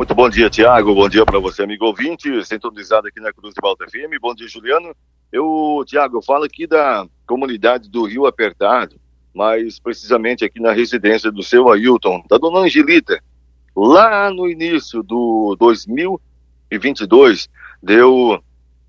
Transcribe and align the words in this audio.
Muito 0.00 0.14
bom 0.14 0.30
dia, 0.30 0.48
Tiago. 0.48 0.94
Bom 0.94 1.10
dia 1.10 1.26
para 1.26 1.38
você, 1.38 1.62
amigo 1.62 1.84
ouvinte, 1.84 2.42
sintonizado 2.46 3.06
aqui 3.06 3.20
na 3.20 3.34
Cruz 3.34 3.52
de 3.52 3.60
Balta 3.60 3.84
FM. 3.84 4.18
Bom 4.18 4.34
dia, 4.34 4.48
Juliano. 4.48 4.96
Eu, 5.30 5.84
Tiago, 5.86 6.22
falo 6.22 6.44
aqui 6.44 6.66
da 6.66 7.06
comunidade 7.26 7.90
do 7.90 8.04
Rio 8.04 8.24
Apertado, 8.24 8.96
mas 9.34 9.78
precisamente 9.78 10.42
aqui 10.42 10.58
na 10.58 10.72
residência 10.72 11.30
do 11.30 11.42
seu 11.42 11.70
Ailton, 11.70 12.24
da 12.30 12.38
dona 12.38 12.60
Angelita. 12.60 13.22
Lá 13.76 14.30
no 14.30 14.48
início 14.48 15.02
do 15.02 15.54
2022, 15.60 17.50
deu 17.82 18.42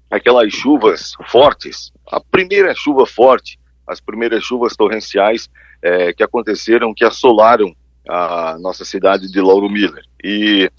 aquelas 0.09 0.53
chuvas 0.53 1.11
fortes, 1.27 1.91
a 2.07 2.21
primeira 2.21 2.73
chuva 2.73 3.05
forte, 3.05 3.59
as 3.85 3.99
primeiras 3.99 4.45
chuvas 4.45 4.77
torrenciais 4.77 5.49
é, 5.81 6.13
que 6.13 6.23
aconteceram, 6.23 6.93
que 6.93 7.03
assolaram 7.03 7.75
a 8.07 8.57
nossa 8.59 8.85
cidade 8.85 9.29
de 9.29 9.41
Lauro 9.41 9.69
Miller. 9.69 10.05
E 10.23 10.71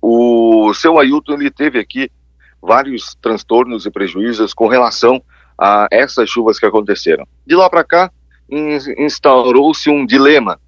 o 0.00 0.72
seu 0.74 0.98
Ailton, 0.98 1.34
ele 1.34 1.50
teve 1.50 1.78
aqui 1.78 2.10
vários 2.62 3.14
transtornos 3.20 3.86
e 3.86 3.90
prejuízos 3.90 4.54
com 4.54 4.68
relação 4.68 5.22
a 5.58 5.88
essas 5.90 6.28
chuvas 6.28 6.58
que 6.58 6.66
aconteceram. 6.66 7.26
De 7.46 7.54
lá 7.54 7.68
para 7.68 7.84
cá, 7.84 8.10
instaurou-se 8.98 9.88
um 9.90 10.06
dilema 10.06 10.58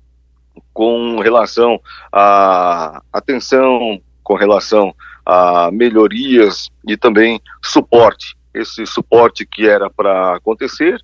com 0.73 1.19
relação 1.21 1.81
à 2.13 3.03
atenção, 3.13 4.01
com 4.23 4.35
relação 4.35 4.95
a 5.25 5.71
melhorias 5.71 6.69
e 6.87 6.97
também 6.97 7.41
suporte. 7.63 8.37
Esse 8.53 8.85
suporte 8.87 9.47
que 9.47 9.67
era 9.67 9.89
para 9.89 10.37
acontecer 10.37 11.01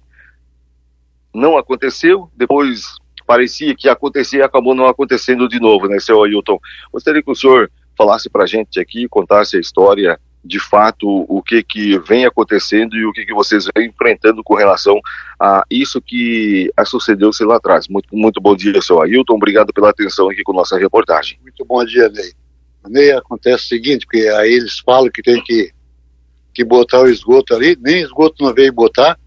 não 1.33 1.57
aconteceu, 1.57 2.31
depois 2.37 2.97
parecia 3.27 3.75
que 3.75 3.89
acontecia 3.89 4.41
e 4.41 4.43
acabou 4.43 4.75
não 4.75 4.87
acontecendo 4.87 5.49
de 5.49 5.61
novo, 5.61 5.87
né, 5.87 6.01
seu 6.01 6.23
Ailton? 6.23 6.59
Gostaria 6.93 7.23
que 7.23 7.31
o 7.31 7.35
senhor 7.35 7.71
falasse 7.99 8.31
para 8.31 8.45
a 8.45 8.47
gente 8.47 8.79
aqui, 8.79 9.09
contasse 9.09 9.57
a 9.57 9.61
história 9.61 10.19
de 10.45 10.61
fato 10.61 11.27
o 11.29 11.43
que 11.43 11.63
que 11.63 11.99
vem 11.99 12.25
acontecendo 12.25 12.97
e 12.97 13.05
o 13.05 13.13
que 13.13 13.27
que 13.27 13.35
vocês 13.35 13.67
vêm 13.77 13.89
enfrentando 13.89 14.43
com 14.43 14.55
relação 14.55 15.01
a 15.39 15.65
isso 15.69 16.01
que 16.01 16.73
sucedeu-se 16.87 17.45
lá 17.45 17.57
atrás. 17.57 17.89
Muito, 17.89 18.09
muito 18.17 18.41
bom 18.41 18.55
dia, 18.55 18.81
seu 18.81 19.03
Ailton. 19.03 19.35
Obrigado 19.35 19.73
pela 19.73 19.91
atenção 19.91 20.31
aqui 20.31 20.43
com 20.43 20.53
nossa 20.53 20.79
reportagem. 20.79 21.39
Muito 21.43 21.65
bom 21.65 21.85
dia, 21.85 22.09
Ney. 22.09 22.33
Ney, 22.89 23.13
acontece 23.13 23.65
o 23.65 23.69
seguinte, 23.69 24.07
porque 24.07 24.27
aí 24.29 24.53
eles 24.53 24.79
falam 24.79 25.11
que 25.11 25.23
tem 25.23 25.43
que, 25.43 25.73
que 26.55 26.65
botar 26.65 27.01
o 27.01 27.09
esgoto 27.09 27.55
ali, 27.55 27.77
nem 27.81 28.01
esgoto 28.01 28.43
não 28.43 28.55
veio 28.55 28.73
botar, 28.73 29.19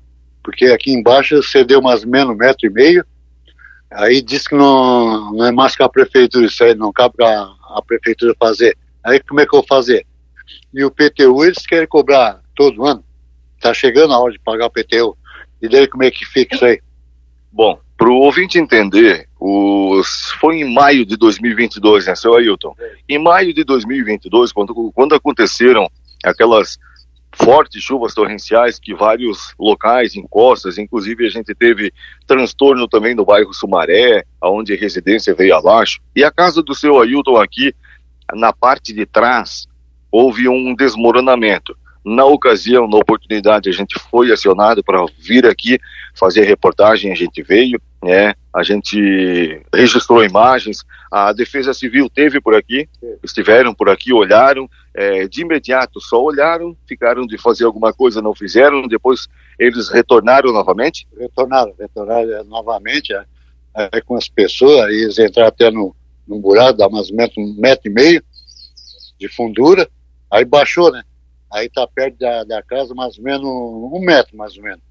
porque 0.41 0.67
aqui 0.67 0.91
embaixo 0.91 1.43
cedeu 1.43 1.81
mais 1.81 2.03
ou 2.03 2.09
menos 2.09 2.33
um 2.33 2.37
metro 2.37 2.65
e 2.65 2.69
meio, 2.69 3.05
aí 3.91 4.21
diz 4.21 4.47
que 4.47 4.55
não, 4.55 5.33
não 5.33 5.45
é 5.45 5.51
mais 5.51 5.75
que 5.75 5.83
a 5.83 5.89
prefeitura, 5.89 6.45
isso 6.45 6.63
aí 6.63 6.73
não 6.73 6.91
cabe 6.91 7.23
a, 7.23 7.53
a 7.75 7.81
prefeitura 7.81 8.35
fazer. 8.39 8.77
Aí 9.03 9.19
como 9.19 9.39
é 9.39 9.45
que 9.45 9.55
eu 9.55 9.59
vou 9.59 9.67
fazer? 9.67 10.05
E 10.73 10.83
o 10.83 10.91
PTU 10.91 11.43
eles 11.43 11.65
querem 11.65 11.87
cobrar 11.87 12.41
todo 12.55 12.85
ano. 12.85 13.03
Tá 13.59 13.73
chegando 13.73 14.13
a 14.13 14.19
hora 14.19 14.33
de 14.33 14.39
pagar 14.39 14.67
o 14.67 14.71
PTU. 14.71 15.17
E 15.61 15.69
daí 15.69 15.87
como 15.87 16.03
é 16.03 16.11
que 16.11 16.25
fica 16.25 16.55
isso 16.55 16.65
aí? 16.65 16.81
Bom, 17.51 17.79
para 17.97 18.09
o 18.09 18.15
ouvinte 18.15 18.57
entender, 18.57 19.27
os... 19.39 20.31
foi 20.39 20.57
em 20.61 20.73
maio 20.73 21.05
de 21.05 21.15
2022, 21.17 22.07
né, 22.07 22.15
seu 22.15 22.35
Ailton? 22.35 22.75
Em 23.07 23.19
maio 23.19 23.53
de 23.53 23.63
2022, 23.63 24.51
quando, 24.51 24.91
quando 24.93 25.13
aconteceram 25.13 25.87
aquelas 26.23 26.77
fortes 27.33 27.81
chuvas 27.81 28.13
torrenciais 28.13 28.77
que 28.77 28.93
vários 28.93 29.53
locais, 29.57 30.15
encostas, 30.15 30.77
inclusive 30.77 31.25
a 31.25 31.29
gente 31.29 31.55
teve 31.55 31.93
transtorno 32.27 32.87
também 32.87 33.15
no 33.15 33.25
bairro 33.25 33.53
Sumaré, 33.53 34.23
onde 34.41 34.73
a 34.73 34.77
residência 34.77 35.33
veio 35.33 35.55
abaixo. 35.55 35.99
E 36.15 36.23
a 36.23 36.31
casa 36.31 36.61
do 36.61 36.75
seu 36.75 36.99
Ailton 36.99 37.37
aqui, 37.37 37.73
na 38.33 38.51
parte 38.51 38.93
de 38.93 39.05
trás, 39.05 39.67
houve 40.11 40.47
um 40.49 40.75
desmoronamento. 40.75 41.75
Na 42.03 42.25
ocasião, 42.25 42.87
na 42.87 42.97
oportunidade, 42.97 43.69
a 43.69 43.73
gente 43.73 43.97
foi 44.09 44.31
acionado 44.31 44.83
para 44.83 45.05
vir 45.19 45.45
aqui 45.45 45.79
fazer 46.15 46.43
reportagem, 46.43 47.11
a 47.11 47.15
gente 47.15 47.41
veio, 47.43 47.79
né? 48.03 48.33
A 48.53 48.63
gente 48.63 49.61
registrou 49.73 50.25
imagens, 50.25 50.83
a 51.09 51.31
Defesa 51.31 51.73
Civil 51.73 52.09
teve 52.09 52.41
por 52.41 52.53
aqui, 52.53 52.87
estiveram 53.23 53.73
por 53.73 53.89
aqui, 53.89 54.11
olharam, 54.11 54.69
é, 54.93 55.25
de 55.25 55.41
imediato 55.41 56.01
só 56.01 56.21
olharam, 56.21 56.75
ficaram 56.85 57.25
de 57.25 57.37
fazer 57.37 57.63
alguma 57.63 57.93
coisa, 57.93 58.21
não 58.21 58.35
fizeram, 58.35 58.87
depois 58.87 59.27
eles 59.57 59.89
retornaram 59.89 60.51
novamente? 60.51 61.07
Retornaram, 61.17 61.73
retornaram 61.79 62.43
novamente, 62.43 63.13
é, 63.13 63.25
é, 63.75 64.01
com 64.01 64.17
as 64.17 64.27
pessoas, 64.27 64.89
eles 64.89 65.17
entraram 65.17 65.47
até 65.47 65.71
no, 65.71 65.95
no 66.27 66.39
buraco, 66.39 66.77
dá 66.77 66.89
mais 66.89 67.09
ou 67.09 67.15
menos 67.15 67.33
um 67.37 67.55
metro 67.57 67.89
e 67.89 67.93
meio 67.93 68.21
de 69.17 69.29
fundura, 69.29 69.89
aí 70.29 70.43
baixou, 70.43 70.91
né? 70.91 71.03
Aí 71.49 71.69
tá 71.69 71.87
perto 71.87 72.17
da, 72.17 72.43
da 72.43 72.63
casa 72.63 72.93
mais 72.93 73.17
ou 73.17 73.23
menos 73.23 73.45
um 73.45 73.99
metro, 73.99 74.35
mais 74.35 74.57
ou 74.57 74.63
menos, 74.63 74.81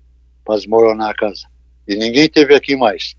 para 0.45 0.57
desmoronar 0.57 1.11
a 1.11 1.15
casa. 1.15 1.47
E 1.87 1.97
ninguém 1.97 2.29
teve 2.29 2.55
aqui 2.55 2.77
mais. 2.77 3.17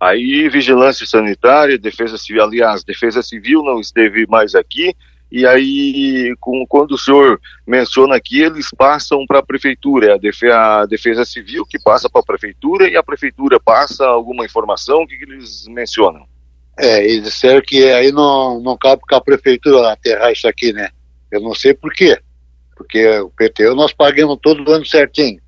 Aí, 0.00 0.48
vigilância 0.48 1.06
sanitária, 1.06 1.78
defesa 1.78 2.16
civil, 2.16 2.42
aliás, 2.42 2.84
defesa 2.84 3.22
civil 3.22 3.62
não 3.62 3.80
esteve 3.80 4.26
mais 4.28 4.54
aqui, 4.54 4.94
e 5.30 5.46
aí, 5.46 6.34
com, 6.40 6.64
quando 6.66 6.92
o 6.92 6.98
senhor 6.98 7.40
menciona 7.66 8.16
aqui, 8.16 8.40
eles 8.40 8.68
passam 8.76 9.26
para 9.26 9.40
a 9.40 9.44
prefeitura, 9.44 10.12
é 10.12 10.14
a 10.14 10.18
defesa, 10.18 10.56
a 10.56 10.86
defesa 10.86 11.24
civil 11.24 11.66
que 11.66 11.78
passa 11.78 12.08
para 12.08 12.20
a 12.20 12.24
prefeitura 12.24 12.88
e 12.88 12.96
a 12.96 13.02
prefeitura 13.02 13.60
passa 13.60 14.06
alguma 14.06 14.44
informação, 14.44 15.06
que, 15.06 15.18
que 15.18 15.24
eles 15.24 15.66
mencionam? 15.68 16.26
É, 16.78 17.04
eles 17.04 17.24
disseram 17.24 17.60
que 17.60 17.84
aí 17.90 18.12
não, 18.12 18.60
não 18.60 18.78
cabe 18.78 19.02
com 19.06 19.14
a 19.16 19.20
prefeitura 19.20 19.92
aterrar 19.92 20.32
isso 20.32 20.48
aqui, 20.48 20.72
né? 20.72 20.88
Eu 21.30 21.40
não 21.40 21.54
sei 21.54 21.74
por 21.74 21.92
quê 21.92 22.16
porque 22.78 23.06
o 23.18 23.30
PTU 23.30 23.74
nós 23.74 23.92
pagamos 23.92 24.38
todo 24.40 24.72
ano 24.72 24.86
certinho. 24.86 25.40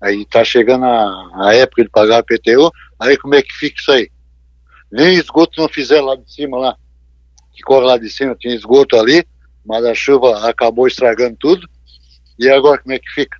Aí 0.00 0.22
está 0.22 0.44
chegando 0.44 0.84
a, 0.84 1.48
a, 1.48 1.54
época 1.54 1.82
de 1.82 1.88
pagar 1.88 2.22
o 2.22 2.24
PTU, 2.24 2.70
aí 3.00 3.16
como 3.16 3.34
é 3.34 3.42
que 3.42 3.52
fica 3.52 3.76
isso 3.78 3.92
aí? 3.92 4.10
Nem 4.92 5.14
esgoto 5.14 5.60
não 5.60 5.68
fizeram 5.68 6.06
lá 6.06 6.16
de 6.16 6.30
cima, 6.30 6.58
lá, 6.58 6.76
que 7.52 7.62
corre 7.62 7.86
lá 7.86 7.98
de 7.98 8.10
cima, 8.10 8.36
tinha 8.38 8.54
esgoto 8.54 8.96
ali, 8.96 9.24
mas 9.64 9.84
a 9.84 9.94
chuva 9.94 10.48
acabou 10.48 10.86
estragando 10.86 11.36
tudo, 11.40 11.66
e 12.38 12.48
agora 12.48 12.80
como 12.80 12.94
é 12.94 12.98
que 12.98 13.10
fica? 13.10 13.38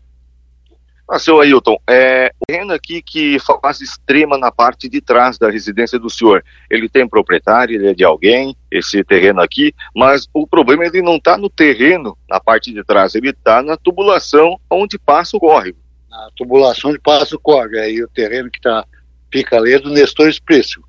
Ah, 1.09 1.21
seu 1.21 1.41
Ailton, 1.41 1.77
é, 1.89 2.33
o 2.41 2.47
terreno 2.47 2.73
aqui 2.73 3.01
que 3.01 3.39
faz 3.63 3.81
extrema 3.81 4.37
na 4.37 4.51
parte 4.51 4.89
de 4.89 5.01
trás 5.01 5.39
da 5.39 5.49
residência 5.49 6.01
do 6.01 6.11
senhor, 6.11 6.43
ele 6.69 6.89
tem 6.89 7.09
proprietário, 7.09 7.77
ele 7.77 7.87
é 7.87 7.95
de 7.95 8.03
alguém, 8.03 8.57
esse 8.69 9.05
terreno 9.05 9.41
aqui, 9.41 9.73
mas 9.95 10.27
o 10.35 10.49
problema 10.49 10.85
ele 10.85 11.03
não 11.03 11.15
está 11.15 11.39
no 11.39 11.49
terreno, 11.49 12.19
na 12.29 12.41
parte 12.41 12.73
de 12.73 12.83
trás, 12.83 13.15
ele 13.15 13.31
está 13.31 13.63
na 13.63 13.77
tubulação 13.77 14.59
onde 14.69 14.99
passa 14.99 15.37
o 15.37 15.41
córrego. 15.41 15.79
Na 16.11 16.31
tubulação 16.37 16.91
onde 16.91 16.99
passa 17.01 17.37
o 17.37 17.41
córrego, 17.41 17.79
aí 17.79 18.03
o 18.03 18.09
terreno 18.09 18.51
que 18.51 18.59
está, 18.59 18.85
fica 19.33 19.57
ali 19.57 19.75
é 19.75 19.79
do 19.79 19.91
Nestor 19.91 20.29
Expresso, 20.29 20.83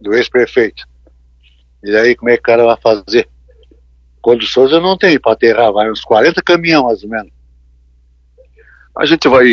do 0.00 0.14
ex-prefeito. 0.14 0.86
E 1.82 1.96
aí 1.96 2.14
como 2.14 2.30
é 2.30 2.34
que 2.34 2.40
o 2.40 2.44
cara 2.44 2.64
vai 2.64 2.76
fazer? 2.76 3.28
Condições 4.20 4.70
eu 4.70 4.80
não 4.80 4.98
tenho 4.98 5.20
para 5.20 5.32
aterrar, 5.32 5.72
vai 5.72 5.90
uns 5.90 6.02
40 6.02 6.42
caminhões 6.42 6.84
mais 6.84 7.02
ou 7.02 7.08
menos. 7.08 7.32
A 8.96 9.06
gente 9.06 9.28
vai 9.28 9.46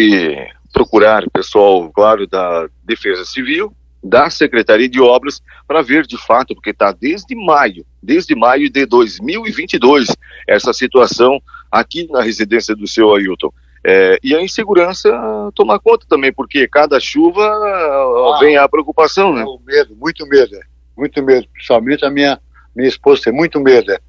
procurar 0.74 1.30
pessoal, 1.32 1.90
claro, 1.92 2.28
da 2.28 2.68
Defesa 2.84 3.24
Civil, 3.24 3.74
da 4.04 4.30
Secretaria 4.30 4.90
de 4.90 5.02
Obras, 5.02 5.42
para 5.68 5.82
ver 5.82 6.06
de 6.06 6.18
fato, 6.18 6.54
porque 6.54 6.72
está 6.72 6.92
desde 6.92 7.36
maio, 7.36 7.86
desde 8.02 8.36
maio 8.36 8.70
de 8.70 8.86
2022, 8.86 10.08
essa 10.48 10.74
situação 10.74 11.42
aqui 11.72 12.08
na 12.12 12.22
residência 12.22 12.76
do 12.76 12.88
seu 12.88 13.14
Ailton. 13.14 13.52
É, 13.86 14.18
e 14.24 14.36
a 14.36 14.42
insegurança 14.42 15.10
tomar 15.56 15.80
conta 15.80 16.06
também, 16.10 16.34
porque 16.34 16.68
cada 16.68 17.00
chuva 17.00 17.46
ah, 17.46 18.38
vem 18.40 18.58
a 18.58 18.68
preocupação, 18.68 19.34
né? 19.34 19.46
Medo, 19.66 19.96
muito 19.96 20.28
medo, 20.28 20.56
é. 20.56 20.62
muito 20.98 21.24
medo. 21.24 21.48
Principalmente 21.54 22.06
a 22.06 22.10
minha, 22.10 22.40
minha 22.76 22.90
esposa 22.90 23.24
tem 23.24 23.34
muito 23.34 23.60
medo. 23.60 23.92
É. 23.92 24.00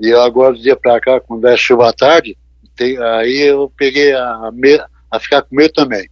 E 0.00 0.12
agora, 0.12 0.52
do 0.52 0.60
dia 0.60 0.76
para 0.76 1.00
cá, 1.00 1.20
quando 1.20 1.46
é 1.48 1.56
chuva 1.56 1.88
à 1.88 1.92
tarde, 1.92 2.36
tem, 2.76 2.96
aí 2.98 3.40
eu 3.40 3.72
peguei 3.76 4.12
a, 4.12 4.50
a 5.10 5.20
ficar 5.20 5.42
com 5.42 5.56
medo 5.56 5.72
também. 5.72 6.08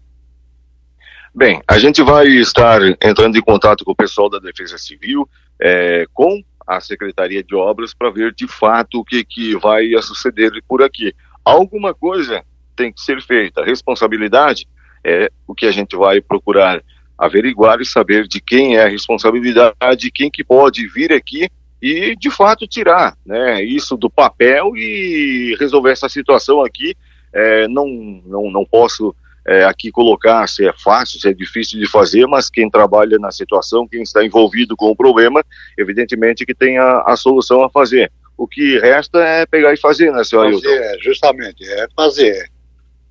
Bem, 1.34 1.61
a 1.69 1.78
gente 1.78 2.02
vai 2.02 2.26
estar 2.28 2.81
entrando 3.02 3.37
em 3.37 3.43
contato 3.43 3.84
com 3.84 3.93
o 3.93 3.96
pessoal 3.96 4.31
da 4.31 4.38
Defesa 4.38 4.78
Civil, 4.78 5.28
é, 5.61 6.06
com 6.14 6.43
a 6.66 6.81
Secretaria 6.81 7.44
de 7.44 7.55
Obras, 7.55 7.93
para 7.93 8.11
ver 8.11 8.34
de 8.34 8.49
fato 8.49 9.00
o 9.00 9.05
que, 9.05 9.22
que 9.22 9.55
vai 9.56 9.90
suceder 10.00 10.50
por 10.66 10.82
aqui. 10.82 11.14
Alguma 11.44 11.94
coisa 11.94 12.43
tem 12.76 12.93
que 12.93 13.00
ser 13.00 13.23
feita. 13.23 13.62
A 13.62 13.64
responsabilidade 13.64 14.69
é 15.05 15.31
o 15.46 15.55
que 15.55 15.67
a 15.67 15.73
gente 15.73 15.96
vai 15.96 16.20
procurar 16.20 16.82
averiguar 17.19 17.81
e 17.81 17.87
saber 17.87 18.28
de 18.28 18.40
quem 18.40 18.76
é 18.76 18.84
a 18.84 18.88
responsabilidade, 18.88 20.11
quem 20.12 20.31
que 20.31 20.44
pode 20.44 20.87
vir 20.87 21.12
aqui 21.12 21.49
e 21.81 22.14
de 22.17 22.31
fato 22.31 22.67
tirar 22.67 23.17
né, 23.25 23.62
isso 23.62 23.96
do 23.96 24.11
papel 24.11 24.76
e 24.76 25.56
resolver 25.58 25.93
essa 25.93 26.08
situação 26.08 26.62
aqui. 26.62 26.94
É, 27.32 27.69
não, 27.69 27.87
não, 28.26 28.50
não 28.50 28.64
posso 28.64 29.14
é, 29.46 29.64
aqui 29.64 29.90
colocar 29.90 30.46
se 30.49 30.67
é 30.67 30.73
fácil, 30.73 31.20
se 31.20 31.28
é 31.28 31.32
difícil 31.32 31.78
de 31.78 31.88
fazer, 31.88 32.26
mas 32.26 32.50
quem 32.50 32.69
trabalha 32.69 33.19
na 33.19 33.31
situação, 33.31 33.87
quem 33.87 34.02
está 34.02 34.25
envolvido 34.25 34.76
com 34.76 34.90
o 34.90 34.96
problema, 34.96 35.44
evidentemente 35.78 36.44
que 36.44 36.55
tem 36.55 36.78
a, 36.78 37.02
a 37.06 37.17
solução 37.17 37.62
a 37.62 37.70
fazer. 37.70 38.11
o 38.37 38.46
que 38.46 38.78
resta 38.78 39.19
é 39.19 39.46
pegar 39.46 39.73
e 39.73 39.76
fazer, 39.78 40.12
né, 40.12 40.25
senhor 40.25 40.46
Ailton? 40.46 40.69
É, 40.69 40.99
justamente, 41.00 41.64
é 41.64 41.87
fazer. 41.94 42.50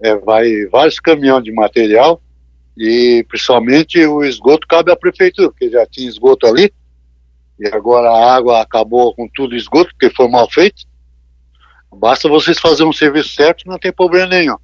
É, 0.01 0.15
vai 0.15 0.65
vários 0.65 1.00
caminhões 1.00 1.44
de 1.44 1.51
material 1.51 2.21
e 2.77 3.25
principalmente 3.30 4.06
o 4.06 4.24
esgoto 4.24 4.68
cabe 4.68 4.92
à 4.92 4.95
prefeitura, 4.95 5.50
porque 5.50 5.69
já 5.69 5.86
tinha 5.86 6.09
esgoto 6.09 6.45
ali 6.45 6.71
e 7.59 7.68
agora 7.68 8.09
a 8.09 8.36
água 8.36 8.62
acabou 8.62 9.15
com 9.15 9.27
tudo 9.33 9.56
esgoto, 9.56 9.92
porque 9.92 10.13
foi 10.13 10.27
mal 10.27 10.50
feito. 10.51 10.83
Basta 11.94 12.27
vocês 12.27 12.59
fazerem 12.59 12.89
um 12.89 12.94
serviço 12.94 13.30
certo, 13.30 13.63
não 13.65 13.80
tem 13.80 13.94
problema 13.94 14.27
nenhum. 14.27 14.57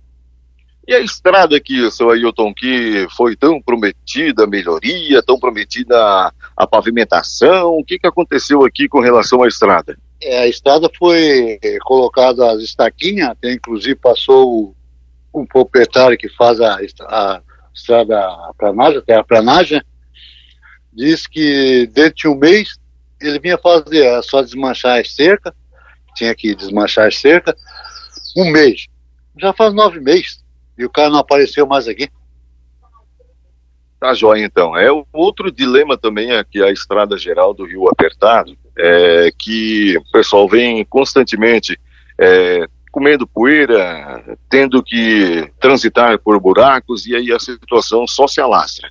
E 0.86 0.94
a 0.94 1.00
estrada 1.00 1.56
aqui, 1.56 1.90
seu 1.92 2.10
Ailton, 2.10 2.54
que 2.54 3.08
foi 3.16 3.36
tão 3.36 3.62
prometida 3.62 4.44
a 4.44 4.48
melhoria, 4.48 5.24
tão 5.24 5.40
prometida 5.40 5.96
a, 5.96 6.34
a 6.58 6.68
pavimentação, 6.68 7.78
o 7.78 7.86
que, 7.86 8.00
que 8.00 8.08
aconteceu 8.08 8.66
aqui 8.66 8.90
com 8.90 9.00
relação 9.00 9.44
à 9.44 9.48
estrada? 9.48 9.98
É, 10.22 10.40
a 10.40 10.48
estrada 10.48 10.90
foi 10.98 11.60
colocada 11.84 12.52
as 12.52 12.62
estaquinhas, 12.62 13.30
até 13.30 13.54
inclusive 13.54 13.96
passou 13.96 14.76
um 15.34 15.46
proprietário 15.46 16.18
que 16.18 16.30
faz 16.30 16.60
a, 16.60 16.78
a 17.08 17.42
estrada 17.74 18.20
a 18.20 18.52
planagem, 18.58 19.00
até 19.00 19.16
a 19.16 19.24
planagem, 19.24 19.82
disse 20.92 21.30
que 21.30 21.88
dentro 21.94 22.16
de 22.16 22.28
um 22.28 22.36
mês 22.36 22.78
ele 23.22 23.40
vinha 23.40 23.58
fazer, 23.58 24.04
era 24.04 24.22
só 24.22 24.42
desmanchar 24.42 25.00
as 25.00 25.14
cerca, 25.14 25.54
tinha 26.16 26.36
que 26.36 26.56
desmanchar 26.56 27.08
as 27.08 27.18
cerca, 27.18 27.56
um 28.36 28.52
mês. 28.52 28.88
Já 29.40 29.54
faz 29.54 29.74
nove 29.74 30.00
meses 30.00 30.44
e 30.78 30.86
o 30.86 30.90
cara 30.90 31.10
não 31.10 31.20
apareceu 31.20 31.66
mais 31.66 31.88
aqui. 31.88 32.10
Tá 34.00 34.14
joia, 34.14 34.44
então. 34.44 34.76
É 34.76 34.92
o 34.92 35.06
outro 35.14 35.52
dilema 35.52 35.98
também 35.98 36.32
é 36.32 36.44
que 36.44 36.62
a 36.62 36.72
estrada 36.72 37.18
geral 37.18 37.54
do 37.54 37.66
Rio 37.66 37.88
Apertado, 37.88 38.58
é 38.78 39.30
que 39.38 39.96
o 39.98 40.12
pessoal 40.12 40.50
vem 40.50 40.84
constantemente 40.86 41.80
é, 42.20 42.68
comendo 42.92 43.26
poeira, 43.26 44.38
tendo 44.50 44.84
que 44.84 45.50
transitar 45.60 46.20
por 46.20 46.40
buracos 46.40 47.06
e 47.06 47.16
aí 47.16 47.32
a 47.32 47.40
situação 47.40 48.06
só 48.06 48.28
se 48.28 48.42
alastra. 48.42 48.90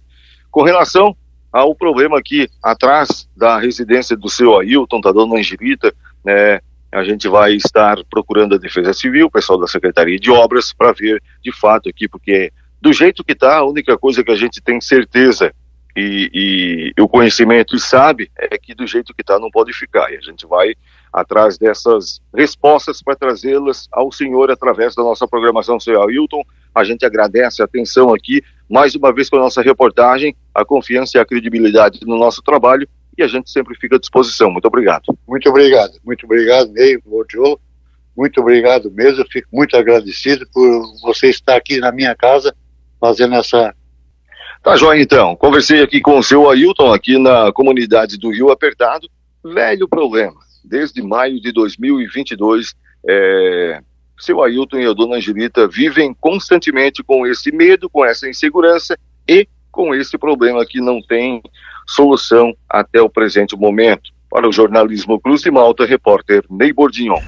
Com 0.51 0.63
relação 0.63 1.15
ao 1.53 1.75
problema 1.75 2.19
aqui 2.19 2.49
atrás 2.63 3.29
da 3.37 3.59
residência 3.59 4.17
do 4.17 4.31
seu 4.31 4.59
Ailton, 4.59 5.01
tá 5.01 5.13
dando 5.13 5.37
Angelita, 5.37 5.95
né, 6.25 6.61
a 6.93 7.05
gente 7.05 7.29
vai 7.29 7.55
estar 7.55 7.99
procurando 8.11 8.55
a 8.55 8.59
Defesa 8.59 8.93
Civil, 8.93 9.27
o 9.27 9.31
pessoal 9.31 9.61
da 9.61 9.67
Secretaria 9.67 10.19
de 10.19 10.31
Obras, 10.31 10.73
para 10.73 10.93
ver 10.93 11.23
de 11.43 11.53
fato 11.53 11.89
aqui, 11.89 12.09
porque 12.09 12.53
do 12.81 12.93
jeito 12.93 13.23
que 13.23 13.33
está, 13.33 13.59
a 13.59 13.65
única 13.65 13.97
coisa 13.99 14.25
que 14.25 14.31
a 14.33 14.37
gente 14.37 14.61
tem 14.61 14.81
certeza 14.81 15.53
e, 15.97 16.93
e 16.97 17.03
o 17.03 17.09
conhecimento 17.09 17.77
e 17.77 17.81
sabe 17.81 18.31
é 18.39 18.57
que 18.57 18.75
do 18.75 18.87
jeito 18.87 19.13
que 19.15 19.23
está 19.23 19.39
não 19.39 19.51
pode 19.51 19.73
ficar. 19.73 20.11
E 20.11 20.17
a 20.17 20.21
gente 20.21 20.47
vai 20.47 20.75
atrás 21.13 21.59
dessas 21.59 22.21
respostas 22.35 23.03
para 23.03 23.17
trazê-las 23.17 23.89
ao 23.91 24.13
senhor 24.13 24.51
através 24.51 24.95
da 24.95 25.03
nossa 25.03 25.27
programação, 25.27 25.81
senhor 25.81 26.09
Ailton. 26.09 26.43
A 26.75 26.85
gente 26.85 27.05
agradece 27.05 27.63
a 27.63 27.65
atenção 27.65 28.15
aqui, 28.15 28.43
mais 28.69 28.95
uma 28.95 29.13
vez 29.13 29.29
com 29.29 29.37
a 29.37 29.41
nossa 29.41 29.63
reportagem, 29.63 30.37
a 30.55 30.65
confiança 30.65 31.19
e 31.19 31.21
a 31.21 31.25
credibilidade 31.25 32.01
no 32.03 32.19
nosso 32.19 32.43
trabalho 32.43 32.89
e 33.21 33.23
a 33.23 33.27
gente 33.27 33.51
sempre 33.51 33.75
fica 33.77 33.97
à 33.97 33.99
disposição. 33.99 34.51
Muito 34.51 34.67
obrigado. 34.67 35.05
Muito 35.29 35.49
obrigado, 35.49 35.93
muito 36.05 36.25
obrigado, 36.25 36.71
Ney 36.73 36.99
Bordiolo. 36.99 37.61
Muito 38.17 38.41
obrigado 38.41 38.91
mesmo, 38.91 39.25
fico 39.31 39.49
muito 39.53 39.77
agradecido 39.77 40.47
por 40.53 40.83
você 41.03 41.29
estar 41.29 41.57
aqui 41.57 41.79
na 41.79 41.93
minha 41.93 42.15
casa 42.15 42.55
fazendo 43.01 43.35
essa. 43.35 43.75
Tá 44.63 44.77
joia 44.77 45.01
então. 45.01 45.35
Conversei 45.37 45.83
aqui 45.83 46.01
com 46.01 46.19
o 46.19 46.23
seu 46.23 46.51
Ailton, 46.51 46.93
aqui 46.93 47.19
na 47.19 47.51
comunidade 47.53 48.19
do 48.19 48.31
Rio 48.31 48.51
Apertado. 48.51 49.09
Velho 49.43 49.89
problema. 49.89 50.50
Desde 50.65 51.03
maio 51.03 51.41
de 51.41 51.53
2022, 51.53 52.75
é, 53.09 53.81
seu 54.19 54.43
Ailton 54.43 54.79
e 54.79 54.87
a 54.87 54.93
dona 54.93 55.17
Angelita 55.17 55.67
vivem 55.67 56.15
constantemente 56.15 57.03
com 57.03 57.27
esse 57.27 57.51
medo, 57.51 57.89
com 57.89 58.05
essa 58.05 58.29
insegurança 58.29 58.99
e 59.27 59.49
com 59.71 59.95
esse 59.95 60.19
problema 60.19 60.67
que 60.67 60.81
não 60.81 61.01
tem 61.01 61.43
solução 61.87 62.55
até 62.69 63.01
o 63.01 63.09
presente 63.09 63.57
momento. 63.57 64.11
Para 64.29 64.49
o 64.49 64.53
jornalismo 64.53 65.21
Cruz 65.21 65.43
de 65.43 65.51
Malta, 65.51 65.85
repórter 65.85 66.45
Ney 66.51 66.73
Bordignon. 66.73 67.21